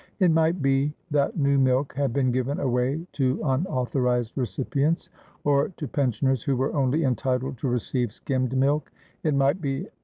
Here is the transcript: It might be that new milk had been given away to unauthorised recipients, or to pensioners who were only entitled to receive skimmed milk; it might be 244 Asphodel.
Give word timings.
It 0.17 0.31
might 0.31 0.63
be 0.63 0.95
that 1.11 1.37
new 1.37 1.59
milk 1.59 1.93
had 1.93 2.11
been 2.11 2.31
given 2.31 2.59
away 2.59 3.05
to 3.11 3.39
unauthorised 3.43 4.33
recipients, 4.35 5.11
or 5.43 5.69
to 5.77 5.87
pensioners 5.87 6.41
who 6.41 6.55
were 6.55 6.73
only 6.73 7.03
entitled 7.03 7.59
to 7.59 7.67
receive 7.69 8.11
skimmed 8.11 8.57
milk; 8.57 8.91
it 9.21 9.35
might 9.35 9.61
be 9.61 9.69
244 9.85 9.87
Asphodel. 9.89 9.97